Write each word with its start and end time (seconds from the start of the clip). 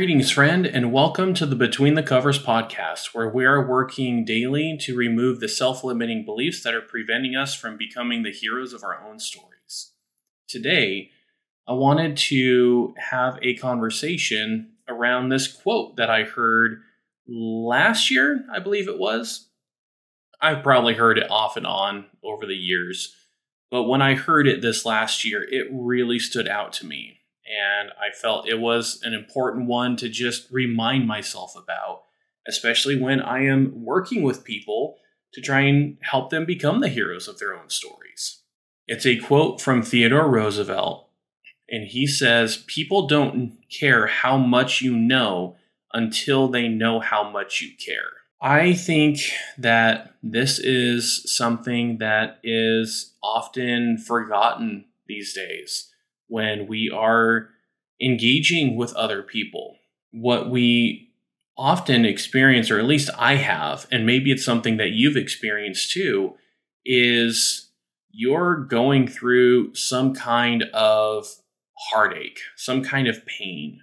Greetings, 0.00 0.30
friend, 0.30 0.66
and 0.66 0.94
welcome 0.94 1.34
to 1.34 1.44
the 1.44 1.54
Between 1.54 1.92
the 1.92 2.02
Covers 2.02 2.42
podcast, 2.42 3.08
where 3.12 3.28
we 3.28 3.44
are 3.44 3.68
working 3.68 4.24
daily 4.24 4.78
to 4.80 4.96
remove 4.96 5.40
the 5.40 5.46
self 5.46 5.84
limiting 5.84 6.24
beliefs 6.24 6.62
that 6.62 6.72
are 6.72 6.80
preventing 6.80 7.36
us 7.36 7.54
from 7.54 7.76
becoming 7.76 8.22
the 8.22 8.32
heroes 8.32 8.72
of 8.72 8.82
our 8.82 9.06
own 9.06 9.18
stories. 9.18 9.92
Today, 10.48 11.10
I 11.68 11.74
wanted 11.74 12.16
to 12.16 12.94
have 13.10 13.38
a 13.42 13.56
conversation 13.56 14.72
around 14.88 15.28
this 15.28 15.46
quote 15.46 15.96
that 15.96 16.08
I 16.08 16.22
heard 16.22 16.80
last 17.28 18.10
year, 18.10 18.46
I 18.50 18.58
believe 18.58 18.88
it 18.88 18.98
was. 18.98 19.50
I've 20.40 20.62
probably 20.62 20.94
heard 20.94 21.18
it 21.18 21.30
off 21.30 21.58
and 21.58 21.66
on 21.66 22.06
over 22.24 22.46
the 22.46 22.56
years, 22.56 23.14
but 23.70 23.82
when 23.82 24.00
I 24.00 24.14
heard 24.14 24.48
it 24.48 24.62
this 24.62 24.86
last 24.86 25.26
year, 25.26 25.46
it 25.46 25.66
really 25.70 26.18
stood 26.18 26.48
out 26.48 26.72
to 26.72 26.86
me 26.86 27.19
and 27.50 27.90
I 28.00 28.14
felt 28.14 28.48
it 28.48 28.60
was 28.60 29.00
an 29.02 29.12
important 29.12 29.66
one 29.66 29.96
to 29.96 30.08
just 30.08 30.50
remind 30.50 31.06
myself 31.06 31.54
about, 31.56 32.02
especially 32.46 32.98
when 32.98 33.20
I 33.20 33.44
am 33.44 33.84
working 33.84 34.22
with 34.22 34.44
people 34.44 34.96
to 35.32 35.40
try 35.40 35.60
and 35.60 35.98
help 36.02 36.30
them 36.30 36.44
become 36.44 36.80
the 36.80 36.88
heroes 36.88 37.28
of 37.28 37.38
their 37.38 37.54
own 37.54 37.68
stories. 37.68 38.42
It's 38.86 39.06
a 39.06 39.16
quote 39.16 39.60
from 39.60 39.82
Theodore 39.82 40.28
Roosevelt, 40.28 41.08
and 41.68 41.86
he 41.86 42.06
says, 42.06 42.64
People 42.66 43.06
don't 43.06 43.58
care 43.70 44.06
how 44.06 44.36
much 44.36 44.80
you 44.80 44.96
know 44.96 45.56
until 45.92 46.48
they 46.48 46.68
know 46.68 47.00
how 47.00 47.28
much 47.30 47.60
you 47.60 47.70
care. 47.76 48.10
I 48.40 48.72
think 48.74 49.18
that 49.58 50.14
this 50.22 50.58
is 50.58 51.22
something 51.36 51.98
that 51.98 52.38
is 52.42 53.14
often 53.22 53.98
forgotten 53.98 54.86
these 55.06 55.34
days 55.34 55.89
when 56.30 56.66
we 56.66 56.90
are 56.90 57.50
engaging 58.00 58.76
with 58.76 58.94
other 58.94 59.22
people. 59.22 59.76
What 60.12 60.48
we 60.48 61.10
often 61.58 62.06
experience, 62.06 62.70
or 62.70 62.78
at 62.78 62.86
least 62.86 63.10
I 63.18 63.34
have, 63.34 63.86
and 63.92 64.06
maybe 64.06 64.30
it's 64.30 64.44
something 64.44 64.78
that 64.78 64.92
you've 64.92 65.16
experienced 65.16 65.92
too, 65.92 66.34
is 66.86 67.70
you're 68.10 68.56
going 68.56 69.06
through 69.06 69.74
some 69.74 70.14
kind 70.14 70.62
of 70.72 71.26
heartache, 71.90 72.40
some 72.56 72.82
kind 72.82 73.08
of 73.08 73.26
pain. 73.26 73.82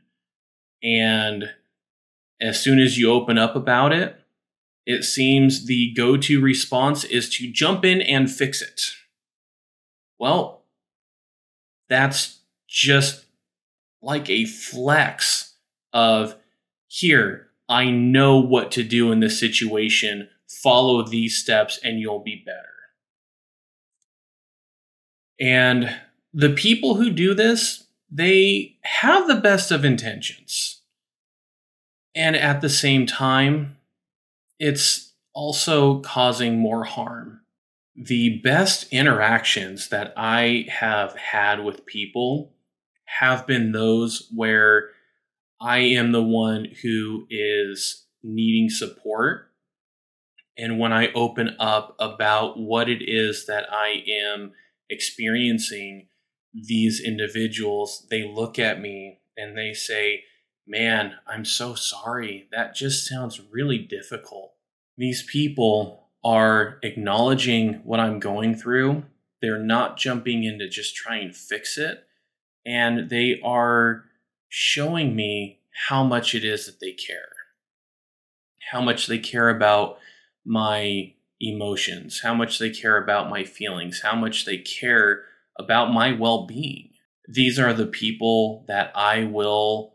And 0.81 1.51
as 2.41 2.59
soon 2.59 2.79
as 2.79 2.97
you 2.97 3.11
open 3.11 3.37
up 3.37 3.55
about 3.55 3.93
it, 3.93 4.19
it 4.85 5.03
seems 5.03 5.65
the 5.65 5.93
go 5.93 6.17
to 6.17 6.41
response 6.41 7.03
is 7.03 7.29
to 7.37 7.51
jump 7.51 7.83
in 7.83 8.01
and 8.01 8.31
fix 8.31 8.61
it. 8.61 8.81
Well, 10.17 10.63
that's 11.89 12.36
just 12.67 13.25
like 14.01 14.29
a 14.29 14.45
flex 14.45 15.55
of 15.93 16.35
here, 16.87 17.47
I 17.69 17.89
know 17.89 18.39
what 18.39 18.71
to 18.73 18.83
do 18.83 19.11
in 19.11 19.19
this 19.19 19.39
situation. 19.39 20.29
Follow 20.47 21.03
these 21.03 21.37
steps 21.37 21.79
and 21.83 21.99
you'll 21.99 22.23
be 22.23 22.43
better. 22.45 22.63
And 25.39 25.95
the 26.33 26.49
people 26.49 26.95
who 26.95 27.09
do 27.09 27.33
this, 27.33 27.85
they 28.09 28.77
have 28.81 29.27
the 29.27 29.35
best 29.35 29.71
of 29.71 29.83
intentions. 29.83 30.81
And 32.15 32.35
at 32.35 32.61
the 32.61 32.69
same 32.69 33.05
time, 33.05 33.77
it's 34.59 35.13
also 35.33 35.99
causing 35.99 36.57
more 36.57 36.83
harm. 36.83 37.41
The 37.95 38.39
best 38.39 38.91
interactions 38.91 39.89
that 39.89 40.13
I 40.17 40.65
have 40.69 41.15
had 41.15 41.63
with 41.63 41.85
people 41.85 42.53
have 43.07 43.47
been 43.47 43.71
those 43.71 44.29
where 44.33 44.89
I 45.59 45.79
am 45.79 46.11
the 46.11 46.23
one 46.23 46.67
who 46.83 47.25
is 47.29 48.05
needing 48.21 48.69
support. 48.69 49.51
And 50.57 50.79
when 50.79 50.93
I 50.93 51.11
open 51.13 51.55
up 51.59 51.95
about 51.99 52.59
what 52.59 52.89
it 52.89 53.01
is 53.01 53.45
that 53.47 53.65
I 53.71 54.03
am 54.07 54.53
experiencing, 54.89 56.07
these 56.53 57.01
individuals, 57.03 58.05
they 58.09 58.23
look 58.27 58.59
at 58.59 58.81
me 58.81 59.19
and 59.35 59.57
they 59.57 59.73
say, 59.73 60.23
Man, 60.69 61.13
I'm 61.25 61.45
so 61.45 61.75
sorry. 61.75 62.49
That 62.51 62.75
just 62.75 63.07
sounds 63.07 63.39
really 63.51 63.77
difficult. 63.77 64.53
These 64.97 65.23
people 65.23 66.09
are 66.25 66.77
acknowledging 66.83 67.75
what 67.85 68.01
I'm 68.01 68.19
going 68.19 68.53
through. 68.53 69.05
They're 69.41 69.63
not 69.63 69.97
jumping 69.97 70.43
in 70.43 70.59
to 70.59 70.67
just 70.67 70.93
try 70.93 71.17
and 71.17 71.33
fix 71.33 71.77
it 71.77 72.03
and 72.67 73.09
they 73.09 73.39
are 73.43 74.03
showing 74.49 75.15
me 75.15 75.59
how 75.87 76.03
much 76.03 76.35
it 76.35 76.43
is 76.43 76.65
that 76.65 76.81
they 76.81 76.91
care, 76.91 77.29
how 78.71 78.81
much 78.81 79.07
they 79.07 79.17
care 79.17 79.49
about 79.49 79.97
my 80.45 81.13
emotions, 81.39 82.21
how 82.23 82.33
much 82.33 82.59
they 82.59 82.69
care 82.69 83.01
about 83.01 83.29
my 83.29 83.45
feelings, 83.45 84.01
how 84.01 84.15
much 84.15 84.45
they 84.45 84.57
care 84.57 85.23
about 85.57 85.93
my 85.93 86.11
well 86.11 86.45
being. 86.45 86.89
These 87.27 87.57
are 87.57 87.73
the 87.73 87.87
people 87.87 88.65
that 88.67 88.91
I 88.95 89.23
will 89.23 89.93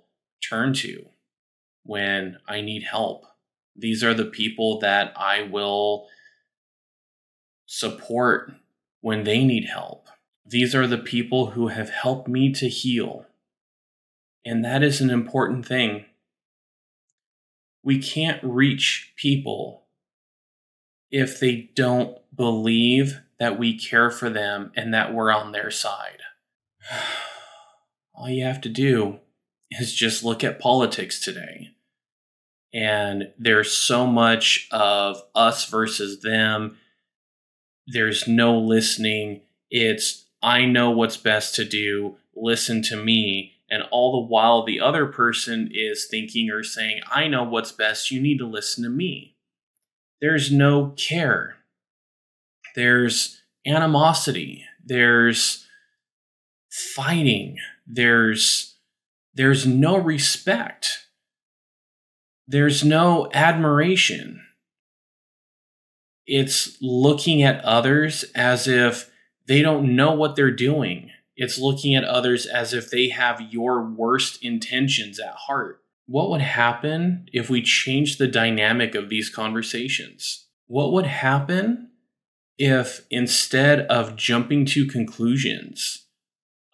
turn 0.48 0.72
to 0.74 1.04
when 1.84 2.38
I 2.48 2.62
need 2.62 2.84
help. 2.84 3.26
These 3.76 4.02
are 4.02 4.14
the 4.14 4.26
people 4.26 4.78
that 4.80 5.12
I 5.16 5.42
will 5.42 6.06
support 7.66 8.52
when 9.00 9.24
they 9.24 9.44
need 9.44 9.66
help. 9.66 10.08
These 10.44 10.74
are 10.74 10.86
the 10.86 10.98
people 10.98 11.50
who 11.50 11.68
have 11.68 11.90
helped 11.90 12.28
me 12.28 12.52
to 12.54 12.68
heal. 12.68 13.26
And 14.44 14.64
that 14.64 14.82
is 14.82 15.00
an 15.00 15.10
important 15.10 15.66
thing. 15.66 16.04
We 17.84 17.98
can't 17.98 18.42
reach 18.42 19.12
people 19.16 19.84
if 21.10 21.38
they 21.38 21.70
don't 21.74 22.18
believe 22.34 23.20
that 23.38 23.58
we 23.58 23.78
care 23.78 24.10
for 24.10 24.30
them 24.30 24.72
and 24.76 24.94
that 24.94 25.12
we're 25.12 25.32
on 25.32 25.52
their 25.52 25.70
side. 25.70 26.20
All 28.14 28.28
you 28.28 28.44
have 28.44 28.60
to 28.62 28.68
do 28.68 29.18
is 29.70 29.94
just 29.94 30.24
look 30.24 30.44
at 30.44 30.60
politics 30.60 31.20
today. 31.20 31.70
And 32.74 33.32
there's 33.38 33.72
so 33.72 34.06
much 34.06 34.68
of 34.70 35.22
us 35.34 35.66
versus 35.66 36.22
them. 36.22 36.78
There's 37.86 38.26
no 38.26 38.58
listening. 38.58 39.42
It's 39.70 40.21
I 40.42 40.64
know 40.64 40.90
what's 40.90 41.16
best 41.16 41.54
to 41.56 41.64
do, 41.64 42.16
listen 42.34 42.82
to 42.82 42.96
me. 42.96 43.52
And 43.70 43.84
all 43.90 44.12
the 44.12 44.28
while, 44.28 44.64
the 44.64 44.80
other 44.80 45.06
person 45.06 45.70
is 45.72 46.06
thinking 46.10 46.50
or 46.50 46.62
saying, 46.62 47.00
I 47.10 47.28
know 47.28 47.42
what's 47.44 47.72
best, 47.72 48.10
you 48.10 48.20
need 48.20 48.38
to 48.38 48.46
listen 48.46 48.84
to 48.84 48.90
me. 48.90 49.36
There's 50.20 50.52
no 50.52 50.90
care. 50.96 51.56
There's 52.74 53.40
animosity. 53.66 54.64
There's 54.84 55.66
fighting. 56.70 57.56
There's, 57.86 58.76
there's 59.34 59.66
no 59.66 59.96
respect. 59.96 61.06
There's 62.46 62.84
no 62.84 63.30
admiration. 63.32 64.42
It's 66.26 66.76
looking 66.80 67.42
at 67.42 67.64
others 67.64 68.24
as 68.34 68.68
if 68.68 69.10
they 69.52 69.60
don't 69.60 69.94
know 69.94 70.12
what 70.12 70.34
they're 70.34 70.50
doing. 70.50 71.10
It's 71.36 71.58
looking 71.58 71.94
at 71.94 72.04
others 72.04 72.46
as 72.46 72.72
if 72.72 72.90
they 72.90 73.10
have 73.10 73.52
your 73.52 73.84
worst 73.84 74.42
intentions 74.42 75.20
at 75.20 75.34
heart. 75.34 75.82
What 76.06 76.30
would 76.30 76.40
happen 76.40 77.28
if 77.34 77.50
we 77.50 77.60
changed 77.60 78.18
the 78.18 78.28
dynamic 78.28 78.94
of 78.94 79.10
these 79.10 79.28
conversations? 79.28 80.46
What 80.68 80.94
would 80.94 81.04
happen 81.04 81.90
if 82.56 83.04
instead 83.10 83.80
of 83.88 84.16
jumping 84.16 84.64
to 84.66 84.86
conclusions 84.86 86.06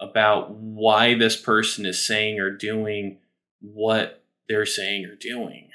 about 0.00 0.52
why 0.52 1.14
this 1.14 1.36
person 1.36 1.84
is 1.84 2.06
saying 2.06 2.38
or 2.38 2.56
doing 2.56 3.18
what 3.60 4.22
they're 4.48 4.64
saying 4.64 5.04
or 5.04 5.16
doing? 5.16 5.70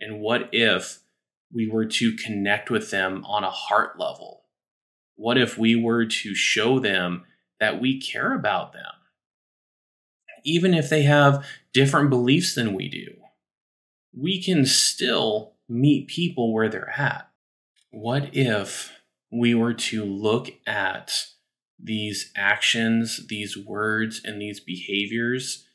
And 0.00 0.18
what 0.20 0.48
if 0.50 0.98
we 1.54 1.68
were 1.70 1.86
to 1.86 2.16
connect 2.16 2.68
with 2.68 2.90
them 2.90 3.24
on 3.26 3.44
a 3.44 3.50
heart 3.50 3.96
level? 3.96 4.42
What 5.16 5.38
if 5.38 5.58
we 5.58 5.74
were 5.74 6.06
to 6.06 6.34
show 6.34 6.78
them 6.78 7.24
that 7.58 7.80
we 7.80 8.00
care 8.00 8.34
about 8.34 8.72
them? 8.72 8.84
Even 10.44 10.74
if 10.74 10.88
they 10.88 11.02
have 11.02 11.44
different 11.72 12.10
beliefs 12.10 12.54
than 12.54 12.74
we 12.74 12.88
do, 12.88 13.16
we 14.16 14.42
can 14.42 14.64
still 14.64 15.54
meet 15.68 16.08
people 16.08 16.54
where 16.54 16.68
they're 16.68 16.94
at. 16.96 17.28
What 17.90 18.30
if 18.34 18.92
we 19.30 19.54
were 19.54 19.74
to 19.74 20.04
look 20.04 20.50
at 20.66 21.12
these 21.78 22.32
actions, 22.36 23.26
these 23.26 23.56
words, 23.56 24.20
and 24.24 24.40
these 24.40 24.60
behaviors 24.60 25.66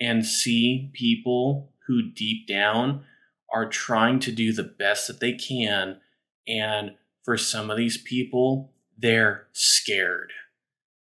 and 0.00 0.24
see 0.24 0.90
people 0.94 1.72
who 1.86 2.10
deep 2.10 2.46
down 2.46 3.04
are 3.52 3.68
trying 3.68 4.18
to 4.20 4.32
do 4.32 4.52
the 4.52 4.62
best 4.62 5.06
that 5.08 5.20
they 5.20 5.32
can. 5.32 5.98
And 6.46 6.92
for 7.24 7.36
some 7.36 7.70
of 7.70 7.76
these 7.76 7.98
people, 7.98 8.72
they're 9.00 9.46
scared. 9.52 10.32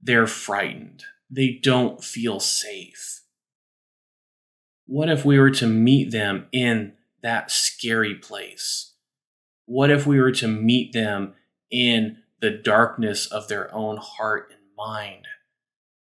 They're 0.01 0.27
frightened. 0.27 1.05
They 1.31 1.59
don't 1.63 2.03
feel 2.03 2.41
safe. 2.41 3.23
What 4.87 5.09
if 5.09 5.25
we 5.25 5.39
were 5.39 5.51
to 5.53 5.67
meet 5.67 6.11
them 6.11 6.47
in 6.53 6.95
that 7.23 7.51
scary 7.51 8.15
place? 8.15 8.93
What 9.67 9.91
if 9.91 10.07
we 10.07 10.21
were 10.21 10.33
to 10.33 10.49
meet 10.49 10.93
them 10.93 11.35
in 11.71 12.19
the 12.41 12.51
darkness 12.51 13.27
of 13.27 13.49
their 13.49 13.73
own 13.75 13.99
heart 13.99 14.49
and 14.51 14.61
mind 14.77 15.27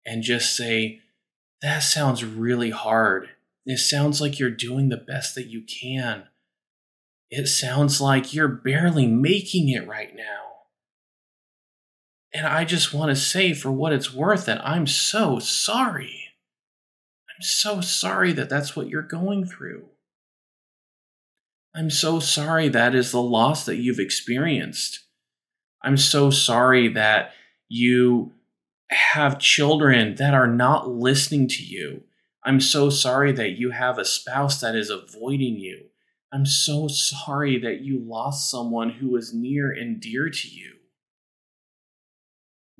and 0.05 0.23
just 0.23 0.55
say, 0.55 1.01
That 1.61 1.79
sounds 1.79 2.23
really 2.23 2.71
hard. 2.71 3.29
It 3.65 3.77
sounds 3.77 4.21
like 4.21 4.39
you're 4.39 4.49
doing 4.49 4.89
the 4.89 4.97
best 4.97 5.35
that 5.35 5.47
you 5.47 5.61
can. 5.61 6.23
It 7.29 7.47
sounds 7.47 8.01
like 8.01 8.33
you're 8.33 8.47
barely 8.47 9.05
making 9.07 9.69
it 9.69 9.87
right 9.87 10.15
now. 10.15 10.50
And 12.33 12.47
I 12.47 12.63
just 12.63 12.93
want 12.93 13.09
to 13.09 13.15
say, 13.15 13.53
for 13.53 13.71
what 13.71 13.93
it's 13.93 14.13
worth, 14.13 14.45
that 14.45 14.65
I'm 14.65 14.87
so 14.87 15.39
sorry. 15.39 16.29
I'm 17.29 17.41
so 17.41 17.81
sorry 17.81 18.31
that 18.33 18.49
that's 18.49 18.75
what 18.75 18.87
you're 18.87 19.01
going 19.01 19.45
through. 19.45 19.85
I'm 21.75 21.89
so 21.89 22.19
sorry 22.19 22.67
that 22.69 22.95
is 22.95 23.11
the 23.11 23.21
loss 23.21 23.65
that 23.65 23.77
you've 23.77 23.99
experienced. 23.99 25.05
I'm 25.81 25.97
so 25.97 26.29
sorry 26.29 26.87
that 26.89 27.31
you 27.67 28.33
have 28.89 29.39
children 29.39 30.15
that 30.15 30.33
are 30.33 30.47
not 30.47 30.89
listening 30.89 31.47
to 31.47 31.63
you. 31.63 32.03
I'm 32.43 32.59
so 32.59 32.89
sorry 32.89 33.31
that 33.33 33.51
you 33.51 33.71
have 33.71 33.97
a 33.97 34.05
spouse 34.05 34.59
that 34.61 34.75
is 34.75 34.89
avoiding 34.89 35.57
you. 35.57 35.85
I'm 36.33 36.45
so 36.45 36.87
sorry 36.87 37.57
that 37.59 37.81
you 37.81 37.99
lost 37.99 38.49
someone 38.49 38.89
who 38.91 39.09
was 39.09 39.33
near 39.33 39.71
and 39.71 39.99
dear 40.01 40.29
to 40.29 40.47
you. 40.47 40.75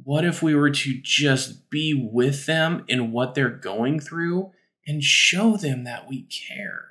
What 0.03 0.25
if 0.25 0.41
we 0.41 0.55
were 0.55 0.71
to 0.71 0.99
just 1.01 1.69
be 1.69 1.93
with 1.93 2.45
them 2.45 2.85
in 2.87 3.11
what 3.11 3.35
they're 3.35 3.49
going 3.49 3.99
through 3.99 4.51
and 4.87 5.03
show 5.03 5.57
them 5.57 5.83
that 5.83 6.07
we 6.09 6.23
care? 6.23 6.85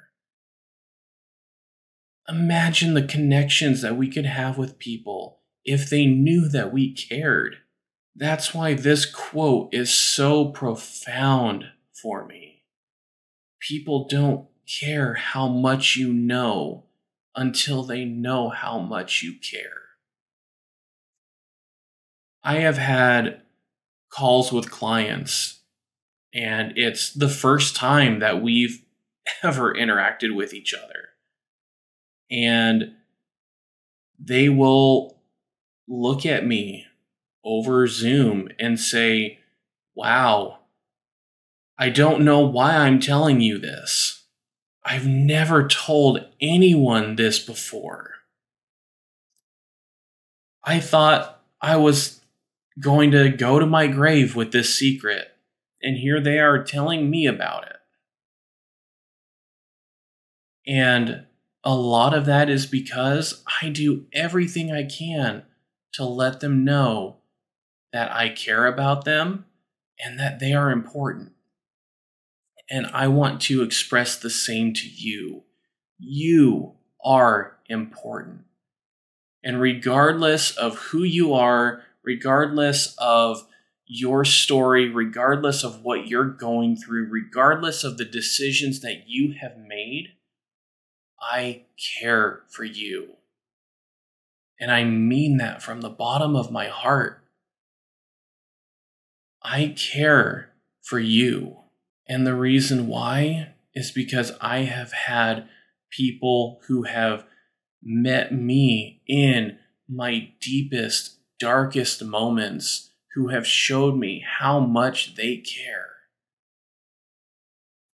Imagine 2.28 2.94
the 2.94 3.02
connections 3.02 3.82
that 3.82 3.96
we 3.96 4.08
could 4.08 4.26
have 4.26 4.56
with 4.56 4.78
people 4.78 5.40
if 5.64 5.90
they 5.90 6.06
knew 6.06 6.48
that 6.48 6.72
we 6.72 6.92
cared. 6.92 7.56
That's 8.14 8.54
why 8.54 8.74
this 8.74 9.04
quote 9.04 9.74
is 9.74 9.92
so 9.92 10.46
profound 10.46 11.64
for 12.00 12.24
me. 12.26 12.62
People 13.60 14.06
don't 14.08 14.46
care 14.66 15.14
how 15.14 15.48
much 15.48 15.96
you 15.96 16.12
know 16.12 16.84
until 17.34 17.82
they 17.82 18.04
know 18.04 18.50
how 18.50 18.78
much 18.78 19.22
you 19.22 19.34
care. 19.38 19.89
I 22.42 22.56
have 22.56 22.78
had 22.78 23.42
calls 24.10 24.52
with 24.52 24.70
clients, 24.70 25.60
and 26.34 26.72
it's 26.76 27.12
the 27.12 27.28
first 27.28 27.76
time 27.76 28.20
that 28.20 28.42
we've 28.42 28.82
ever 29.42 29.74
interacted 29.74 30.34
with 30.34 30.54
each 30.54 30.74
other. 30.74 31.10
And 32.30 32.94
they 34.18 34.48
will 34.48 35.18
look 35.88 36.24
at 36.24 36.46
me 36.46 36.86
over 37.44 37.86
Zoom 37.86 38.48
and 38.58 38.78
say, 38.78 39.38
Wow, 39.94 40.58
I 41.78 41.88
don't 41.88 42.24
know 42.24 42.40
why 42.40 42.76
I'm 42.76 43.00
telling 43.00 43.40
you 43.40 43.58
this. 43.58 44.24
I've 44.84 45.06
never 45.06 45.66
told 45.66 46.26
anyone 46.40 47.16
this 47.16 47.38
before. 47.38 48.12
I 50.62 50.80
thought 50.80 51.42
I 51.60 51.76
was 51.76 52.19
going 52.78 53.10
to 53.10 53.28
go 53.30 53.58
to 53.58 53.66
my 53.66 53.86
grave 53.86 54.36
with 54.36 54.52
this 54.52 54.74
secret, 54.74 55.28
and 55.82 55.96
here 55.96 56.20
they 56.20 56.38
are 56.38 56.62
telling 56.62 57.10
me 57.10 57.26
about 57.26 57.66
it. 57.66 57.76
And 60.66 61.26
a 61.64 61.74
lot 61.74 62.14
of 62.14 62.26
that 62.26 62.48
is 62.48 62.66
because 62.66 63.42
I 63.60 63.68
do 63.68 64.06
everything 64.12 64.72
I 64.72 64.84
can 64.84 65.44
to 65.94 66.04
let 66.04 66.40
them 66.40 66.64
know 66.64 67.16
that 67.92 68.12
I 68.12 68.28
care 68.28 68.66
about 68.66 69.04
them 69.04 69.46
and 69.98 70.18
that 70.18 70.38
they 70.38 70.52
are 70.52 70.70
important. 70.70 71.32
And 72.70 72.86
I 72.86 73.08
want 73.08 73.40
to 73.42 73.62
express 73.62 74.16
the 74.16 74.30
same 74.30 74.72
to 74.74 74.88
you. 74.88 75.42
You 75.98 76.74
are 77.04 77.58
important. 77.68 78.44
And 79.42 79.60
regardless 79.60 80.56
of 80.56 80.76
who 80.76 81.02
you 81.02 81.34
are, 81.34 81.82
regardless 82.02 82.94
of 82.98 83.46
your 83.86 84.24
story, 84.24 84.88
regardless 84.88 85.64
of 85.64 85.82
what 85.82 86.06
you're 86.06 86.28
going 86.28 86.76
through, 86.76 87.08
regardless 87.10 87.82
of 87.82 87.98
the 87.98 88.04
decisions 88.04 88.80
that 88.80 89.04
you 89.08 89.34
have 89.40 89.56
made, 89.56 90.10
I 91.20 91.64
care 92.00 92.42
for 92.48 92.64
you. 92.64 93.16
And 94.60 94.70
I 94.70 94.84
mean 94.84 95.38
that 95.38 95.62
from 95.62 95.80
the 95.80 95.90
bottom 95.90 96.36
of 96.36 96.52
my 96.52 96.68
heart. 96.68 97.24
I 99.42 99.74
care 99.76 100.50
for 100.82 100.98
you. 100.98 101.56
And 102.06 102.26
the 102.26 102.34
reason 102.34 102.86
why 102.86 103.54
is 103.74 103.90
because 103.90 104.32
I 104.40 104.60
have 104.60 104.92
had 104.92 105.48
people 105.90 106.60
who 106.66 106.82
have 106.82 107.24
met 107.82 108.32
me 108.32 109.00
in 109.06 109.58
my 109.88 110.30
deepest, 110.40 111.19
darkest 111.40 112.04
moments 112.04 112.90
who 113.14 113.28
have 113.28 113.46
showed 113.46 113.96
me 113.96 114.24
how 114.38 114.60
much 114.60 115.16
they 115.16 115.36
care. 115.36 115.86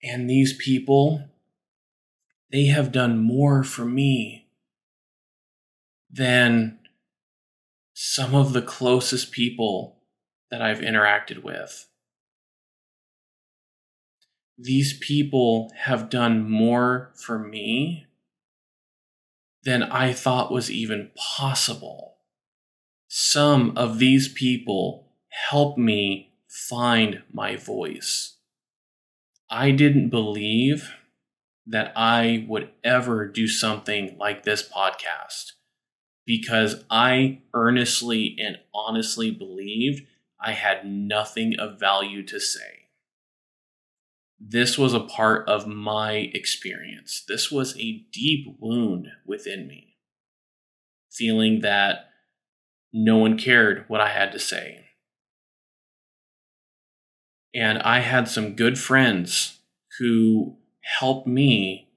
And 0.03 0.31
these 0.31 0.53
people, 0.53 1.29
they 2.53 2.67
have 2.67 2.93
done 2.93 3.19
more 3.19 3.65
for 3.65 3.85
me 3.85 4.47
than 6.11 6.79
some 7.95 8.35
of 8.35 8.53
the 8.53 8.63
closest 8.63 9.33
people 9.33 9.97
that 10.51 10.63
I've 10.63 10.81
interacted 10.81 11.43
with. 11.43 11.89
These 14.59 14.99
people 14.99 15.73
have 15.77 16.11
done 16.11 16.49
more 16.51 17.13
for 17.15 17.39
me 17.39 18.07
than 19.63 19.83
I 19.83 20.13
thought 20.13 20.53
was 20.53 20.71
even 20.71 21.11
possible. 21.15 22.10
Some 23.13 23.77
of 23.77 23.99
these 23.99 24.29
people 24.29 25.09
helped 25.51 25.77
me 25.77 26.33
find 26.47 27.25
my 27.33 27.57
voice. 27.57 28.37
I 29.51 29.73
didn't 29.73 30.11
believe 30.11 30.95
that 31.67 31.93
I 31.97 32.47
would 32.49 32.71
ever 32.85 33.27
do 33.27 33.49
something 33.49 34.17
like 34.17 34.45
this 34.45 34.63
podcast 34.63 35.55
because 36.25 36.85
I 36.89 37.41
earnestly 37.53 38.37
and 38.39 38.59
honestly 38.73 39.33
believed 39.33 40.07
I 40.41 40.53
had 40.53 40.87
nothing 40.87 41.59
of 41.59 41.81
value 41.81 42.25
to 42.27 42.39
say. 42.39 42.87
This 44.39 44.79
was 44.79 44.95
a 44.95 45.01
part 45.01 45.49
of 45.49 45.67
my 45.67 46.31
experience. 46.33 47.25
This 47.27 47.51
was 47.51 47.77
a 47.77 48.05
deep 48.13 48.55
wound 48.61 49.09
within 49.27 49.67
me, 49.67 49.97
feeling 51.11 51.63
that 51.63 52.10
no 52.93 53.17
one 53.17 53.39
cared 53.39 53.85
what 53.89 54.01
I 54.01 54.09
had 54.09 54.33
to 54.33 54.39
say. 54.39 54.85
And 57.55 57.79
I 57.79 58.01
had 58.01 58.29
some 58.29 58.55
good 58.55 58.79
friends 58.79 59.59
who 59.99 60.57
helped 60.83 61.27
me 61.27 61.89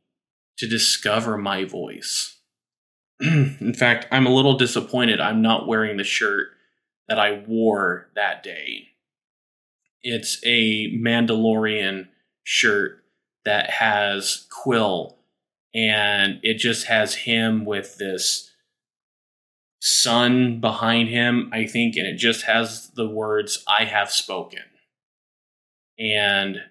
to 0.57 0.67
discover 0.67 1.37
my 1.37 1.63
voice. 1.63 2.37
In 3.21 3.73
fact, 3.73 4.07
I'm 4.11 4.25
a 4.25 4.33
little 4.33 4.57
disappointed 4.57 5.19
I'm 5.19 5.41
not 5.41 5.67
wearing 5.67 5.97
the 5.97 6.03
shirt 6.03 6.47
that 7.07 7.19
I 7.19 7.43
wore 7.47 8.09
that 8.15 8.43
day. 8.43 8.89
It's 10.01 10.41
a 10.45 10.91
Mandalorian 10.97 12.07
shirt 12.43 13.03
that 13.45 13.69
has 13.69 14.47
Kuiil, 14.51 15.15
and 15.73 16.39
it 16.43 16.57
just 16.57 16.87
has 16.87 17.15
him 17.15 17.65
with 17.65 17.97
this 17.97 18.52
sun 19.85 20.61
behind 20.61 21.09
him, 21.09 21.49
I 21.51 21.65
think, 21.65 21.97
and 21.97 22.07
it 22.07 22.15
just 22.15 22.43
has 22.43 22.89
the 22.95 23.05
words, 23.05 23.65
I 23.67 23.83
have 23.83 24.11
spoken. 24.11 24.61
And 25.99 26.61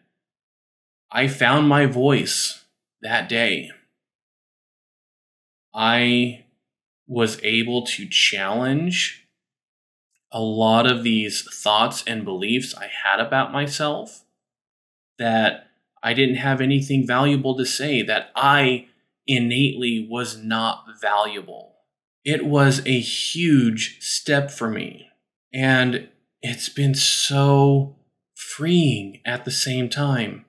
I 1.11 1.29
found 1.29 1.69
my 1.69 1.85
voice 1.85 2.65
that 3.03 3.29
day. 3.29 3.71
I 5.75 6.47
was 7.07 7.39
able 7.43 7.85
to 7.85 8.09
challenge 8.09 9.27
a 10.33 10.41
lot 10.41 10.91
of 10.91 11.03
these 11.03 11.47
thoughts 11.63 12.03
and 12.07 12.25
beliefs 12.25 12.75
I 12.75 12.89
had 13.05 13.21
about 13.21 13.53
myself 13.53 14.25
that 15.19 15.67
I 16.03 16.15
didn't 16.15 16.37
have 16.37 16.63
anything 16.63 17.07
valuable 17.07 17.59
to 17.59 17.67
say, 17.67 18.01
that 18.01 18.31
I 18.35 18.87
innately 19.27 20.09
was 20.11 20.43
not 20.43 20.87
valuable. 20.99 21.72
It 22.25 22.45
was 22.47 22.81
a 22.87 23.01
huge 23.01 23.99
step 24.01 24.51
for 24.51 24.71
me. 24.71 25.09
And 25.53 26.09
it's 26.41 26.69
been 26.69 26.95
so 26.95 27.97
freeing 28.35 29.21
at 29.25 29.45
the 29.45 29.51
same 29.51 29.89
time. 29.89 30.45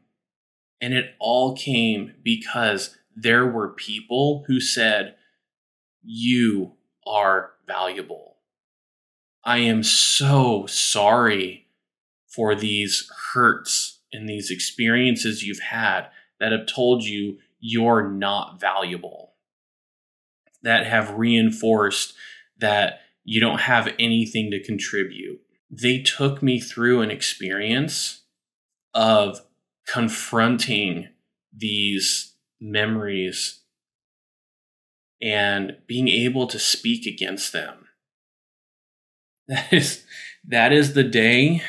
And 0.81 0.93
it 0.93 1.15
all 1.19 1.55
came 1.55 2.13
because 2.23 2.97
there 3.15 3.45
were 3.45 3.69
people 3.69 4.43
who 4.47 4.59
said, 4.59 5.15
You 6.03 6.73
are 7.07 7.51
valuable. 7.67 8.37
I 9.45 9.59
am 9.59 9.83
so 9.83 10.65
sorry 10.67 11.67
for 12.27 12.55
these 12.55 13.09
hurts 13.33 13.99
and 14.11 14.27
these 14.27 14.49
experiences 14.49 15.43
you've 15.43 15.59
had 15.59 16.07
that 16.39 16.51
have 16.51 16.65
told 16.65 17.03
you 17.03 17.37
you're 17.59 18.07
not 18.07 18.59
valuable, 18.59 19.32
that 20.63 20.85
have 20.85 21.11
reinforced 21.11 22.13
that 22.59 22.99
you 23.23 23.39
don't 23.39 23.61
have 23.61 23.93
anything 23.99 24.51
to 24.51 24.63
contribute. 24.63 25.39
They 25.69 25.99
took 25.99 26.41
me 26.41 26.59
through 26.59 27.01
an 27.01 27.11
experience 27.11 28.23
of 28.93 29.41
confronting 29.87 31.09
these 31.55 32.35
memories 32.59 33.61
and 35.21 35.77
being 35.87 36.07
able 36.07 36.47
to 36.47 36.59
speak 36.59 37.05
against 37.05 37.53
them. 37.53 37.79
That 39.49 39.73
is 39.73 40.05
that 40.45 40.71
is 40.71 40.93
the 40.93 41.03
day 41.03 41.63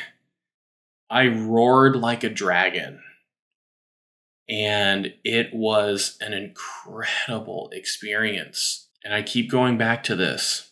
I 1.09 1.27
roared 1.27 1.95
like 1.95 2.23
a 2.23 2.29
dragon. 2.29 3.01
And 4.47 5.13
it 5.23 5.53
was 5.53 6.17
an 6.21 6.33
incredible 6.33 7.69
experience. 7.73 8.84
And 9.05 9.13
I 9.13 9.21
keep 9.21 9.51
going 9.51 9.77
back 9.77 10.03
to 10.05 10.15
this. 10.15 10.71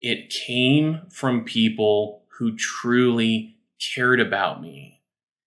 It 0.00 0.30
came 0.30 1.02
from 1.10 1.44
people 1.44 2.22
who 2.38 2.56
truly 2.56 3.56
cared 3.94 4.20
about 4.20 4.62
me. 4.62 5.02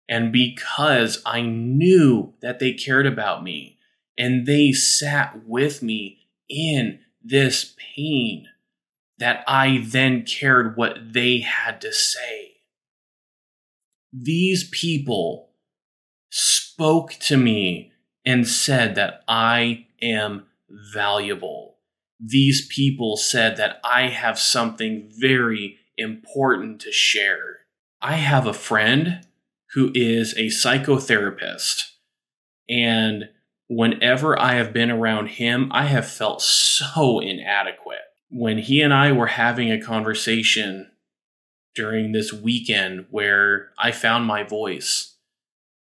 And 0.09 0.33
because 0.33 1.23
I 1.27 1.43
knew 1.43 2.33
that 2.41 2.59
they 2.59 2.73
cared 2.73 3.07
about 3.07 3.45
me 3.45 3.79
and 4.17 4.47
they 4.47 4.73
sat 4.73 5.47
with 5.47 5.83
me 5.83 6.21
in 6.49 7.01
this 7.23 7.75
pain, 7.95 8.49
that 9.19 9.45
I 9.47 9.85
then 9.87 10.25
cared 10.25 10.79
what 10.79 11.13
they 11.13 11.41
had 11.41 11.83
to 11.83 11.93
say. 11.93 12.55
These 14.13 14.69
people 14.71 15.51
spoke 16.31 17.13
to 17.21 17.37
me 17.37 17.93
and 18.25 18.49
said 18.49 18.95
that 18.95 19.23
I 19.29 19.87
am 20.01 20.47
valuable. 20.93 21.77
These 22.19 22.67
people 22.69 23.17
said 23.17 23.57
that 23.57 23.81
I 23.83 24.09
have 24.09 24.39
something 24.39 25.11
very 25.19 25.79
important 25.97 26.81
to 26.83 26.93
share. 26.93 27.61
I 28.01 28.17
have 28.17 28.47
a 28.47 28.53
friend 28.53 29.27
who 29.75 29.91
is 29.95 30.35
a 30.35 30.47
psychotherapist, 30.47 31.93
and 32.69 33.29
whenever 33.69 34.39
I 34.39 34.55
have 34.55 34.73
been 34.73 34.91
around 34.91 35.29
him, 35.29 35.71
I 35.73 35.85
have 35.85 36.09
felt 36.09 36.43
so 36.43 37.21
inadequate. 37.21 37.99
When 38.31 38.59
he 38.59 38.81
and 38.81 38.93
I 38.93 39.13
were 39.13 39.29
having 39.29 39.71
a 39.71 39.81
conversation 39.81 40.91
during 41.75 42.13
this 42.13 42.33
weekend 42.33 43.07
where 43.11 43.71
I 43.79 43.93
found 43.93 44.27
my 44.27 44.43
voice, 44.43 45.17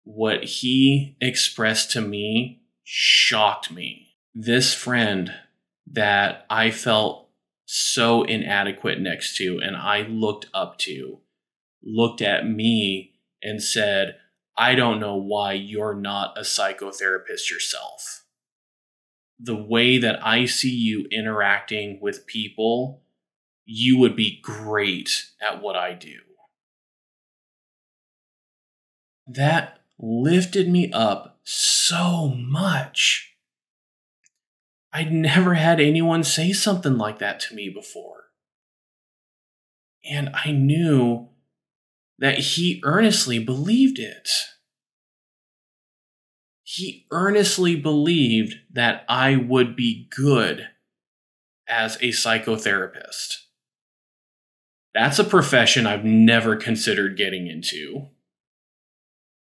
what 0.05 0.45
he 0.45 1.17
expressed 1.21 1.93
to 1.93 2.01
me 2.01 2.63
shocked 2.85 3.73
me. 3.73 4.06
This 4.39 4.75
friend 4.75 5.33
that 5.87 6.45
I 6.51 6.71
felt 6.71 7.31
so 7.65 8.23
inadequate 8.23 9.01
next 9.01 9.35
to 9.39 9.59
and 9.63 9.75
I 9.75 10.03
looked 10.03 10.45
up 10.53 10.77
to 10.81 11.21
looked 11.83 12.21
at 12.21 12.47
me 12.47 13.15
and 13.43 13.63
said, 13.63 14.17
I 14.55 14.75
don't 14.75 15.01
know 15.01 15.17
why 15.17 15.55
you're 15.55 15.95
not 15.95 16.37
a 16.37 16.43
psychotherapist 16.43 17.51
yourself. 17.51 18.25
The 19.41 19.57
way 19.57 19.97
that 19.97 20.19
I 20.23 20.45
see 20.45 20.75
you 20.75 21.07
interacting 21.11 21.99
with 22.03 22.27
people, 22.27 23.05
you 23.65 23.97
would 23.97 24.17
be 24.17 24.39
great 24.43 25.31
at 25.41 25.63
what 25.63 25.77
I 25.77 25.95
do. 25.95 26.19
That 29.27 29.81
lifted 29.99 30.69
me 30.69 30.93
up 30.93 31.39
so 31.43 32.29
much. 32.29 33.36
I'd 34.97 35.13
never 35.13 35.53
had 35.53 35.79
anyone 35.79 36.25
say 36.25 36.55
something 36.55 36.97
like 36.97 37.19
that 37.19 37.39
to 37.41 37.55
me 37.55 37.69
before. 37.69 38.29
And 40.11 40.31
I 40.33 40.53
knew 40.53 41.29
that 42.19 42.39
he 42.39 42.81
earnestly 42.83 43.39
believed 43.39 43.99
it. 43.99 44.31
He 46.63 47.07
earnestly 47.11 47.77
believed 47.77 48.55
that 48.73 49.05
I 49.07 49.37
would 49.37 49.77
be 49.77 50.09
good 50.17 50.69
as 51.69 51.97
a 51.97 52.09
psychotherapist. 52.09 53.43
That's 54.95 55.19
a 55.19 55.25
profession 55.25 55.87
I've 55.87 56.07
never 56.07 56.57
considered 56.57 57.19
getting 57.19 57.49
into. 57.49 58.07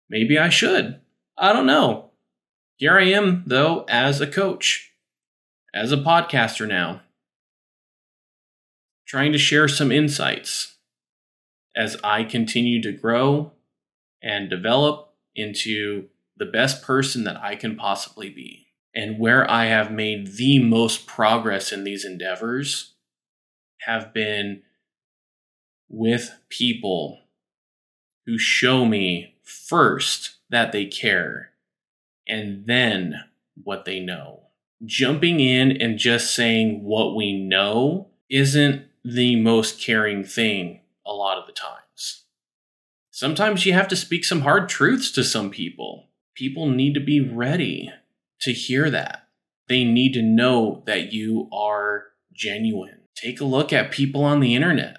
Maybe 0.09 0.39
I 0.39 0.49
should. 0.49 0.99
I 1.37 1.53
don't 1.53 1.67
know. 1.67 2.09
Here 2.77 2.97
I 2.97 3.03
am, 3.09 3.43
though, 3.45 3.85
as 3.87 4.19
a 4.19 4.25
coach, 4.25 4.92
as 5.73 5.91
a 5.91 5.97
podcaster 5.97 6.67
now, 6.67 7.01
trying 9.07 9.31
to 9.31 9.37
share 9.37 9.67
some 9.67 9.91
insights 9.91 10.75
as 11.75 11.97
I 12.03 12.23
continue 12.23 12.81
to 12.83 12.91
grow 12.91 13.51
and 14.21 14.49
develop 14.49 15.13
into 15.35 16.07
the 16.37 16.45
best 16.45 16.83
person 16.83 17.23
that 17.23 17.37
I 17.37 17.55
can 17.55 17.75
possibly 17.75 18.29
be. 18.29 18.67
And 18.95 19.17
where 19.17 19.49
I 19.49 19.65
have 19.65 19.91
made 19.91 20.37
the 20.37 20.59
most 20.59 21.07
progress 21.07 21.71
in 21.71 21.83
these 21.83 22.05
endeavors 22.05 22.93
have 23.81 24.13
been 24.13 24.61
with 25.89 26.37
people 26.49 27.19
who 28.25 28.37
show 28.37 28.85
me 28.85 29.35
first 29.41 30.35
that 30.49 30.71
they 30.71 30.85
care 30.85 31.49
and 32.27 32.65
then 32.67 33.23
what 33.63 33.85
they 33.85 33.99
know. 33.99 34.42
Jumping 34.85 35.39
in 35.39 35.71
and 35.81 35.97
just 35.97 36.35
saying 36.35 36.83
what 36.83 37.15
we 37.15 37.33
know 37.33 38.09
isn't 38.29 38.85
the 39.05 39.35
most 39.35 39.79
caring 39.79 40.23
thing 40.23 40.81
a 41.05 41.13
lot 41.13 41.37
of 41.37 41.45
the 41.45 41.53
times. 41.53 42.23
Sometimes 43.11 43.65
you 43.65 43.73
have 43.73 43.87
to 43.89 43.95
speak 43.95 44.25
some 44.25 44.41
hard 44.41 44.67
truths 44.67 45.11
to 45.11 45.23
some 45.23 45.49
people. 45.49 46.09
People 46.35 46.67
need 46.67 46.93
to 46.95 46.99
be 46.99 47.19
ready 47.19 47.91
to 48.41 48.51
hear 48.51 48.89
that. 48.89 49.27
They 49.67 49.83
need 49.83 50.13
to 50.13 50.21
know 50.21 50.83
that 50.85 51.13
you 51.13 51.47
are 51.53 52.05
genuine. 52.33 53.01
Take 53.15 53.39
a 53.39 53.45
look 53.45 53.71
at 53.71 53.91
people 53.91 54.23
on 54.23 54.39
the 54.39 54.55
internet 54.55 54.97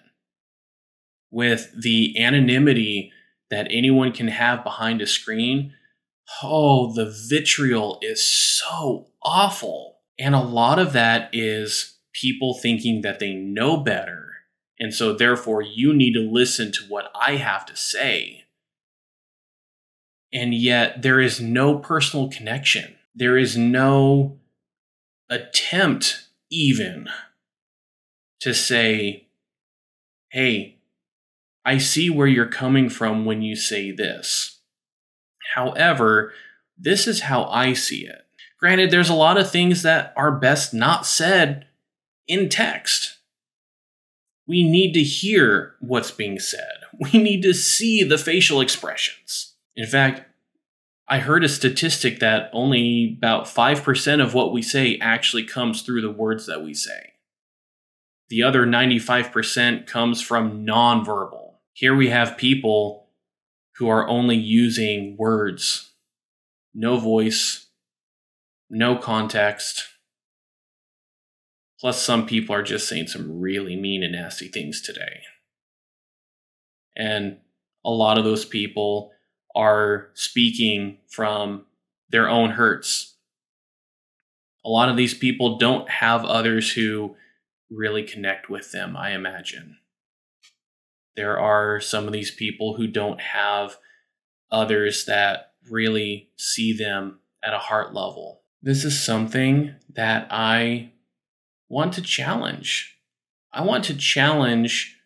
with 1.31 1.71
the 1.77 2.19
anonymity 2.19 3.13
that 3.51 3.67
anyone 3.71 4.13
can 4.13 4.29
have 4.29 4.65
behind 4.65 5.03
a 5.03 5.07
screen. 5.07 5.75
Oh, 6.43 6.93
the 6.93 7.15
vitriol 7.29 7.99
is 8.03 8.25
so 8.25 9.09
awful. 9.23 9.99
And 10.19 10.35
a 10.35 10.41
lot 10.41 10.79
of 10.79 10.93
that 10.93 11.31
is 11.33 11.99
people 12.13 12.55
thinking 12.55 13.03
that 13.03 13.19
they 13.19 13.35
know 13.35 13.77
better 13.77 14.25
and 14.79 14.93
so, 14.93 15.13
therefore, 15.13 15.63
you 15.63 15.95
need 15.95 16.15
to 16.15 16.21
listen 16.21 16.73
to 16.73 16.85
what 16.89 17.11
I 17.15 17.37
have 17.37 17.65
to 17.67 17.77
say. 17.77 18.45
And 20.33 20.53
yet, 20.53 21.03
there 21.03 21.21
is 21.21 21.41
no 21.41 21.79
personal 21.79 22.29
connection. 22.29 22.97
There 23.15 23.39
is 23.39 23.57
no 23.57 24.39
attempt, 25.31 26.27
even, 26.51 27.09
to 28.41 28.53
say, 28.53 29.29
hey, 30.31 30.79
I 31.65 31.79
see 31.79 32.11
where 32.11 32.27
you're 32.27 32.47
coming 32.47 32.89
from 32.89 33.25
when 33.25 33.43
you 33.43 33.55
say 33.55 33.93
this. 33.93 34.54
However, 35.55 36.33
this 36.77 37.07
is 37.07 37.23
how 37.23 37.45
I 37.45 37.75
see 37.75 38.07
it. 38.07 38.23
Granted, 38.59 38.91
there's 38.91 39.09
a 39.09 39.15
lot 39.15 39.39
of 39.39 39.51
things 39.51 39.83
that 39.83 40.13
are 40.17 40.33
best 40.33 40.75
not 40.75 41.07
said 41.07 41.67
in 42.27 42.49
text. 42.49 43.19
We 44.49 44.69
need 44.69 44.93
to 44.95 45.03
hear 45.03 45.75
what's 45.81 46.11
being 46.11 46.39
said. 46.39 46.61
We 47.13 47.21
need 47.21 47.43
to 47.43 47.53
see 47.53 48.05
the 48.05 48.17
facial 48.19 48.61
expressions. 48.61 49.55
In 49.75 49.85
fact, 49.85 50.23
I 51.09 51.19
heard 51.19 51.43
a 51.43 51.49
statistic 51.49 52.21
that 52.21 52.51
only 52.53 53.17
about 53.19 53.47
5% 53.47 54.23
of 54.23 54.33
what 54.33 54.53
we 54.53 54.63
say 54.63 54.97
actually 54.99 55.43
comes 55.43 55.83
through 55.83 56.03
the 56.03 56.13
words 56.13 56.47
that 56.47 56.63
we 56.63 56.73
say. 56.73 57.15
The 58.29 58.45
other 58.45 58.65
95% 58.65 59.89
comes 59.89 60.23
from 60.23 60.65
nonverbal. 60.65 61.55
Here 61.73 61.97
we 61.97 62.11
have 62.11 62.39
people 62.39 63.04
who 63.77 63.89
are 63.89 64.09
only 64.09 64.37
using 64.37 65.17
words, 65.19 65.93
no 66.75 66.99
voice, 66.99 67.67
no 68.71 68.97
context, 68.97 69.85
Plus, 71.85 72.03
some 72.03 72.25
people 72.25 72.55
are 72.55 72.63
just 72.63 72.89
saying 72.89 73.09
some 73.09 73.41
really 73.41 73.77
mean 73.77 74.03
and 74.03 74.13
nasty 74.13 74.49
things 74.49 74.81
today. 74.81 75.21
And 76.97 77.41
a 77.85 77.91
lot 77.91 78.17
of 78.17 78.25
those 78.25 78.47
people 78.47 79.13
are 79.55 80.09
speaking 80.15 80.97
from 81.11 81.67
their 82.09 82.27
own 82.27 82.53
hurts. 82.53 83.17
A 84.65 84.71
lot 84.71 84.89
of 84.89 84.97
these 84.97 85.13
people 85.13 85.59
don't 85.59 85.91
have 85.91 86.25
others 86.25 86.73
who 86.73 87.17
really 87.71 88.03
connect 88.03 88.49
with 88.49 88.73
them, 88.73 88.97
I 88.97 89.11
imagine. 89.11 89.77
There 91.17 91.39
are 91.39 91.81
some 91.81 92.07
of 92.07 92.13
these 92.13 92.31
people 92.31 92.77
who 92.77 92.87
don't 92.87 93.21
have 93.21 93.77
others 94.51 95.05
that 95.07 95.53
really 95.71 96.31
see 96.37 96.73
them 96.73 97.21
at 97.43 97.55
a 97.55 97.59
heart 97.59 97.95
level. 97.95 98.43
This 98.63 98.85
is 98.85 99.03
something 99.03 99.75
that 99.91 100.27
I 100.31 100.93
want 101.69 101.93
to 101.95 102.03
challenge. 102.03 102.99
I 103.53 103.63
want 103.63 103.85
to 103.85 103.95
challenge 103.95 104.97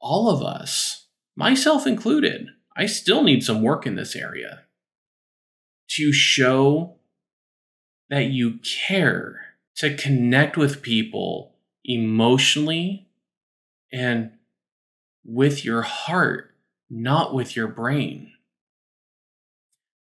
all 0.00 0.30
of 0.30 0.42
us, 0.42 1.06
myself 1.34 1.86
included. 1.86 2.48
I 2.76 2.86
still 2.86 3.22
need 3.22 3.42
some 3.42 3.62
work 3.62 3.86
in 3.86 3.96
this 3.96 4.14
area 4.14 4.62
to 5.90 6.12
show 6.12 6.96
that 8.10 8.26
you 8.26 8.58
care, 8.58 9.40
to 9.76 9.96
connect 9.96 10.56
with 10.56 10.82
people 10.82 11.54
emotionally 11.84 13.08
and 13.92 14.30
with 15.24 15.64
your 15.64 15.82
heart, 15.82 16.54
not 16.90 17.34
with 17.34 17.56
your 17.56 17.68
brain. 17.68 18.32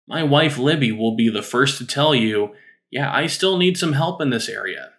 My 0.07 0.23
wife 0.23 0.57
Libby 0.57 0.91
will 0.91 1.15
be 1.15 1.29
the 1.29 1.41
first 1.41 1.77
to 1.79 1.85
tell 1.85 2.15
you, 2.15 2.53
yeah, 2.89 3.13
I 3.13 3.27
still 3.27 3.57
need 3.57 3.77
some 3.77 3.93
help 3.93 4.21
in 4.21 4.29
this 4.29 4.47
area. 4.47 4.91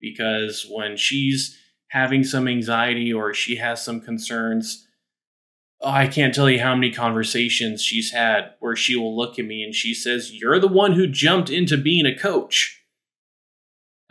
Because 0.00 0.66
when 0.70 0.96
she's 0.96 1.58
having 1.88 2.24
some 2.24 2.48
anxiety 2.48 3.12
or 3.12 3.34
she 3.34 3.56
has 3.56 3.82
some 3.82 4.00
concerns, 4.00 4.86
oh, 5.80 5.90
I 5.90 6.06
can't 6.06 6.34
tell 6.34 6.50
you 6.50 6.60
how 6.60 6.74
many 6.74 6.90
conversations 6.90 7.82
she's 7.82 8.12
had 8.12 8.54
where 8.60 8.76
she 8.76 8.96
will 8.96 9.16
look 9.16 9.38
at 9.38 9.44
me 9.44 9.62
and 9.62 9.74
she 9.74 9.94
says, 9.94 10.32
You're 10.32 10.58
the 10.58 10.68
one 10.68 10.92
who 10.92 11.06
jumped 11.06 11.50
into 11.50 11.76
being 11.76 12.06
a 12.06 12.16
coach. 12.16 12.82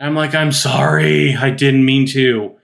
I'm 0.00 0.14
like, 0.14 0.34
I'm 0.34 0.52
sorry, 0.52 1.34
I 1.34 1.50
didn't 1.50 1.84
mean 1.84 2.06
to. 2.08 2.56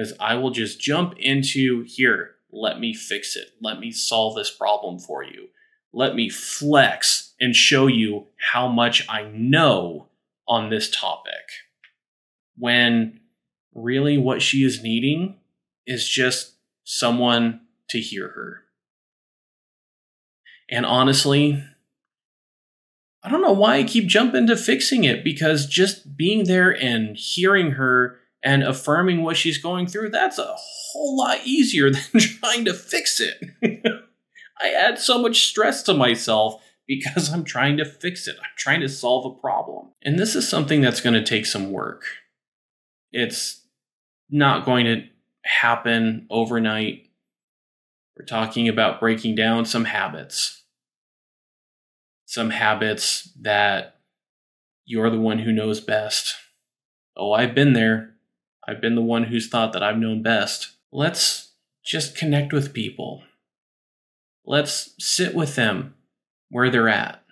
Because 0.00 0.14
I 0.20 0.34
will 0.36 0.50
just 0.50 0.80
jump 0.80 1.14
into 1.18 1.82
here, 1.82 2.36
let 2.50 2.80
me 2.80 2.94
fix 2.94 3.36
it. 3.36 3.50
Let 3.60 3.78
me 3.78 3.90
solve 3.90 4.34
this 4.34 4.50
problem 4.50 4.98
for 4.98 5.22
you 5.22 5.48
let 5.92 6.14
me 6.14 6.28
flex 6.28 7.34
and 7.40 7.54
show 7.54 7.86
you 7.86 8.26
how 8.52 8.68
much 8.68 9.06
I 9.08 9.24
know 9.24 10.08
on 10.46 10.70
this 10.70 10.90
topic. 10.90 11.32
When 12.56 13.20
really 13.74 14.18
what 14.18 14.42
she 14.42 14.64
is 14.64 14.82
needing 14.82 15.36
is 15.86 16.08
just 16.08 16.54
someone 16.84 17.60
to 17.88 18.00
hear 18.00 18.28
her. 18.28 18.62
And 20.70 20.86
honestly, 20.86 21.64
I 23.22 23.28
don't 23.28 23.42
know 23.42 23.52
why 23.52 23.76
I 23.76 23.84
keep 23.84 24.06
jumping 24.06 24.46
to 24.46 24.56
fixing 24.56 25.04
it 25.04 25.24
because 25.24 25.66
just 25.66 26.16
being 26.16 26.44
there 26.44 26.70
and 26.70 27.16
hearing 27.16 27.72
her 27.72 28.19
and 28.42 28.62
affirming 28.62 29.22
what 29.22 29.36
she's 29.36 29.58
going 29.58 29.86
through, 29.86 30.10
that's 30.10 30.38
a 30.38 30.54
whole 30.56 31.16
lot 31.16 31.38
easier 31.44 31.90
than 32.12 32.20
trying 32.20 32.64
to 32.64 32.74
fix 32.74 33.20
it. 33.20 33.38
I 34.60 34.68
add 34.68 34.98
so 34.98 35.18
much 35.18 35.46
stress 35.46 35.82
to 35.84 35.94
myself 35.94 36.62
because 36.86 37.32
I'm 37.32 37.44
trying 37.44 37.76
to 37.78 37.84
fix 37.84 38.26
it. 38.26 38.36
I'm 38.40 38.50
trying 38.56 38.80
to 38.80 38.88
solve 38.88 39.24
a 39.24 39.40
problem. 39.40 39.90
And 40.02 40.18
this 40.18 40.34
is 40.34 40.48
something 40.48 40.80
that's 40.80 41.00
going 41.00 41.14
to 41.14 41.24
take 41.24 41.46
some 41.46 41.70
work. 41.70 42.02
It's 43.12 43.64
not 44.28 44.64
going 44.64 44.86
to 44.86 45.04
happen 45.44 46.26
overnight. 46.30 47.08
We're 48.16 48.24
talking 48.26 48.68
about 48.68 49.00
breaking 49.00 49.34
down 49.34 49.64
some 49.64 49.84
habits. 49.84 50.62
Some 52.26 52.50
habits 52.50 53.30
that 53.40 54.00
you're 54.84 55.10
the 55.10 55.20
one 55.20 55.38
who 55.38 55.52
knows 55.52 55.80
best. 55.80 56.34
Oh, 57.16 57.32
I've 57.32 57.54
been 57.54 57.72
there. 57.72 58.14
I've 58.66 58.80
been 58.80 58.94
the 58.94 59.02
one 59.02 59.24
who's 59.24 59.48
thought 59.48 59.72
that 59.72 59.82
I've 59.82 59.98
known 59.98 60.22
best. 60.22 60.72
Let's 60.92 61.52
just 61.84 62.16
connect 62.16 62.52
with 62.52 62.74
people 62.74 63.22
Let's 64.50 64.94
sit 64.98 65.34
with 65.34 65.54
them 65.54 65.94
where 66.48 66.70
they're 66.70 66.88
at. 66.88 67.22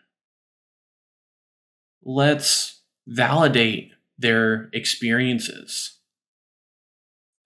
Let's 2.05 2.81
validate 3.09 3.91
their 4.17 4.71
experiences. 4.73 5.99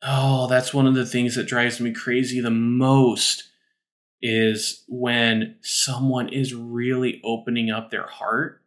Oh, 0.03 0.47
that's 0.47 0.75
one 0.75 0.87
of 0.87 0.95
the 0.95 1.07
things 1.07 1.37
that 1.37 1.47
drives 1.47 1.81
me 1.81 1.93
crazy 1.93 2.41
the 2.41 2.51
most 2.51 3.45
is 4.21 4.85
when 4.89 5.57
someone 5.63 6.29
is 6.29 6.55
really 6.55 7.21
opening 7.25 7.71
up 7.71 7.91
their 7.91 8.07
heart 8.07 8.63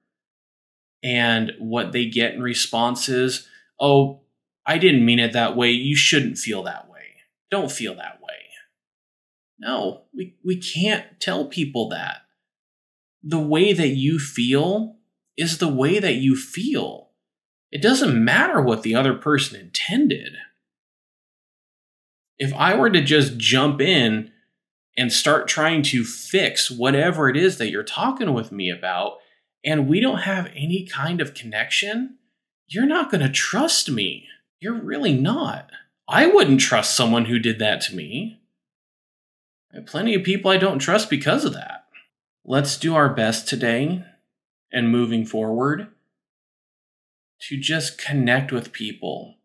and 1.04 1.52
what 1.60 1.92
they 1.92 2.08
get 2.08 2.34
in 2.34 2.42
response 2.42 3.10
is, 3.10 3.48
oh, 3.80 4.22
I 4.66 4.78
didn't 4.78 5.06
mean 5.06 5.20
it 5.20 5.34
that 5.34 5.56
way. 5.56 5.72
You 5.72 5.96
shouldn't 5.96 6.38
feel 6.38 6.64
that 6.64 6.90
way. 6.90 7.16
Don't 7.52 7.72
feel 7.72 7.96
that 7.96 8.20
way. 8.22 8.34
No, 9.60 10.04
we, 10.14 10.36
we 10.44 10.58
can't 10.58 11.20
tell 11.20 11.46
people 11.46 11.90
that. 11.90 12.22
The 13.24 13.40
way 13.40 13.74
that 13.74 13.90
you 13.90 14.20
feel 14.20 14.98
is 15.38 15.58
the 15.58 15.68
way 15.68 16.00
that 16.00 16.16
you 16.16 16.36
feel. 16.36 17.10
It 17.72 17.82
doesn't 17.82 18.24
matter 18.24 18.62
what 18.62 18.84
the 18.84 18.96
other 18.96 19.14
person 19.14 19.60
intended. 19.60 20.34
If 22.38 22.54
I 22.54 22.76
were 22.76 22.90
to 22.90 23.02
just 23.02 23.38
jump 23.38 23.82
in 23.82 24.32
and 24.98 25.12
start 25.12 25.48
trying 25.48 25.84
to 25.84 26.04
fix 26.04 26.70
whatever 26.70 27.30
it 27.30 27.38
is 27.38 27.58
that 27.58 27.70
you're 27.70 27.84
talking 27.84 28.34
with 28.34 28.52
me 28.52 28.70
about, 28.70 29.18
and 29.64 29.88
we 29.88 30.00
don't 30.00 30.20
have 30.20 30.52
any 30.56 30.86
kind 30.86 31.22
of 31.22 31.34
connection, 31.34 32.18
you're 32.68 32.86
not 32.86 33.10
going 33.10 33.22
to 33.22 33.30
trust 33.30 33.90
me. 33.90 34.28
You're 34.60 34.82
really 34.82 35.14
not. 35.14 35.70
I 36.08 36.28
wouldn't 36.28 36.62
trust 36.62 36.96
someone 36.96 37.26
who 37.26 37.40
did 37.40 37.60
that 37.60 37.82
to 37.82 37.96
me 37.96 38.40
plenty 39.82 40.16
of 40.16 40.24
people 40.24 40.52
I 40.52 40.58
don't 40.58 40.80
trust 40.80 41.10
because 41.10 41.44
of 41.44 41.54
that. 41.54 41.86
Let's 42.46 42.78
do 42.78 42.96
our 42.96 43.10
best 43.10 43.48
today 43.48 44.04
and 44.72 44.92
moving 44.92 45.26
forward 45.26 45.88
to 47.42 47.58
just 47.58 47.98
connect 47.98 48.52
with 48.52 48.72
people 48.72 49.36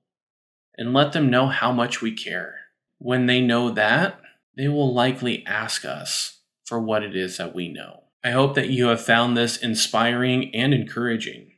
and 0.76 0.92
let 0.92 1.12
them 1.12 1.30
know 1.30 1.48
how 1.48 1.72
much 1.72 2.00
we 2.00 2.12
care. 2.12 2.56
When 2.98 3.26
they 3.26 3.40
know 3.40 3.70
that, 3.70 4.20
they 4.56 4.68
will 4.68 4.92
likely 4.92 5.44
ask 5.46 5.84
us 5.84 6.40
for 6.64 6.80
what 6.80 7.02
it 7.02 7.16
is 7.16 7.38
that 7.38 7.54
we 7.54 7.68
know. 7.68 8.04
I 8.22 8.30
hope 8.30 8.54
that 8.54 8.68
you 8.68 8.88
have 8.88 9.00
found 9.00 9.36
this 9.36 9.56
inspiring 9.56 10.54
and 10.54 10.74
encouraging. 10.74 11.49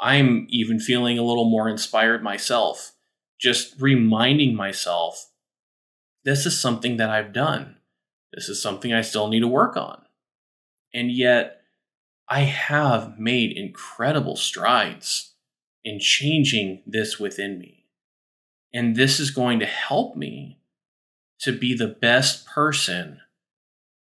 I'm 0.00 0.46
even 0.48 0.80
feeling 0.80 1.18
a 1.18 1.22
little 1.22 1.48
more 1.48 1.68
inspired 1.68 2.22
myself, 2.22 2.92
just 3.38 3.80
reminding 3.80 4.54
myself 4.54 5.30
this 6.24 6.46
is 6.46 6.60
something 6.60 6.96
that 6.96 7.10
I've 7.10 7.32
done. 7.32 7.76
This 8.32 8.48
is 8.48 8.62
something 8.62 8.92
I 8.92 9.02
still 9.02 9.28
need 9.28 9.40
to 9.40 9.48
work 9.48 9.76
on. 9.76 10.02
And 10.94 11.10
yet, 11.10 11.60
I 12.28 12.40
have 12.40 13.18
made 13.18 13.56
incredible 13.56 14.36
strides 14.36 15.34
in 15.84 15.98
changing 15.98 16.82
this 16.86 17.18
within 17.18 17.58
me. 17.58 17.86
And 18.72 18.94
this 18.94 19.18
is 19.18 19.30
going 19.30 19.58
to 19.60 19.66
help 19.66 20.16
me 20.16 20.60
to 21.40 21.52
be 21.52 21.74
the 21.74 21.88
best 21.88 22.46
person 22.46 23.20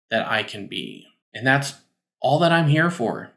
that 0.09 0.27
I 0.27 0.43
can 0.43 0.67
be. 0.67 1.07
And 1.33 1.47
that's 1.47 1.75
all 2.21 2.39
that 2.39 2.51
I'm 2.51 2.67
here 2.67 2.91
for. 2.91 3.31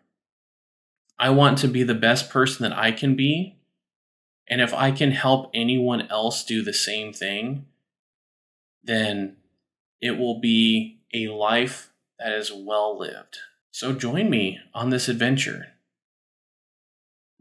I 1.18 1.30
want 1.30 1.58
to 1.58 1.68
be 1.68 1.82
the 1.82 1.94
best 1.94 2.30
person 2.30 2.68
that 2.68 2.76
I 2.76 2.92
can 2.92 3.14
be. 3.14 3.58
And 4.48 4.60
if 4.60 4.74
I 4.74 4.90
can 4.90 5.12
help 5.12 5.50
anyone 5.54 6.08
else 6.10 6.44
do 6.44 6.62
the 6.62 6.72
same 6.72 7.12
thing, 7.12 7.66
then 8.82 9.36
it 10.00 10.18
will 10.18 10.40
be 10.40 11.00
a 11.14 11.28
life 11.28 11.90
that 12.18 12.32
is 12.32 12.52
well 12.52 12.98
lived. 12.98 13.38
So 13.70 13.92
join 13.92 14.28
me 14.28 14.58
on 14.74 14.90
this 14.90 15.08
adventure. 15.08 15.68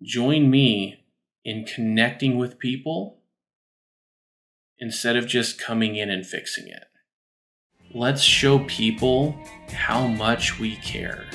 Join 0.02 0.50
me 0.50 1.04
in 1.44 1.66
connecting 1.66 2.38
with 2.38 2.60
people 2.60 3.18
instead 4.80 5.16
of 5.16 5.28
just 5.28 5.60
coming 5.60 5.96
in 5.96 6.10
and 6.10 6.26
fixing 6.26 6.68
it. 6.68 6.86
Let's 7.94 8.22
show 8.22 8.60
people 8.60 9.36
how 9.74 10.08
much 10.08 10.60
we 10.60 10.78
care 10.78 11.26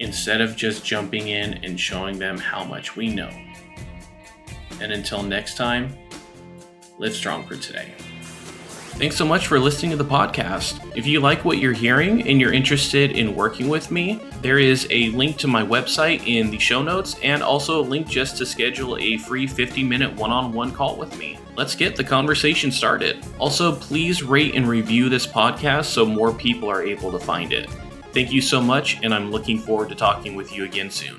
instead 0.00 0.40
of 0.40 0.56
just 0.56 0.84
jumping 0.84 1.28
in 1.28 1.64
and 1.64 1.78
showing 1.78 2.18
them 2.18 2.36
how 2.36 2.64
much 2.64 2.96
we 2.96 3.08
know. 3.08 3.30
And 4.80 4.92
until 4.92 5.22
next 5.22 5.56
time, 5.56 5.96
live 6.98 7.14
strong 7.14 7.46
for 7.46 7.56
today. 7.56 7.92
Thanks 9.00 9.16
so 9.16 9.24
much 9.24 9.46
for 9.46 9.58
listening 9.58 9.92
to 9.92 9.96
the 9.96 10.04
podcast. 10.04 10.78
If 10.94 11.06
you 11.06 11.20
like 11.20 11.42
what 11.42 11.56
you're 11.56 11.72
hearing 11.72 12.28
and 12.28 12.38
you're 12.38 12.52
interested 12.52 13.12
in 13.12 13.34
working 13.34 13.68
with 13.70 13.90
me, 13.90 14.20
there 14.42 14.58
is 14.58 14.86
a 14.90 15.08
link 15.10 15.38
to 15.38 15.48
my 15.48 15.62
website 15.62 16.26
in 16.26 16.50
the 16.50 16.58
show 16.58 16.82
notes 16.82 17.16
and 17.22 17.42
also 17.42 17.80
a 17.80 17.82
link 17.82 18.06
just 18.06 18.36
to 18.38 18.46
schedule 18.46 18.98
a 18.98 19.16
free 19.18 19.46
50 19.46 19.84
minute 19.84 20.14
one 20.16 20.30
on 20.30 20.52
one 20.52 20.70
call 20.70 20.96
with 20.96 21.16
me. 21.18 21.38
let's 21.56 21.74
get 21.74 21.96
the 21.96 22.04
conversation 22.04 22.70
started. 22.70 23.24
Also, 23.38 23.74
please 23.74 24.22
rate 24.22 24.54
and 24.54 24.68
review 24.68 25.08
this 25.08 25.26
podcast 25.26 25.86
so 25.86 26.06
more 26.06 26.32
people 26.32 26.70
are 26.70 26.82
able 26.82 27.10
to 27.10 27.18
find 27.18 27.52
it. 27.52 27.68
Thank 28.12 28.32
you 28.32 28.40
so 28.40 28.60
much, 28.60 28.98
and 29.02 29.14
I'm 29.14 29.30
looking 29.30 29.58
forward 29.58 29.88
to 29.90 29.94
talking 29.94 30.34
with 30.34 30.52
you 30.52 30.64
again 30.64 30.90
soon. 30.90 31.18